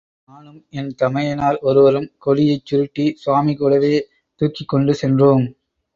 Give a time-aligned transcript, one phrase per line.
[0.29, 3.93] நானும் என் தமையனார் ஒருவரும், கொடியைச் சுருட்டி சுவாமி கூடவே
[4.41, 5.45] தூக்கிக் கொண்டு சென்றோம்.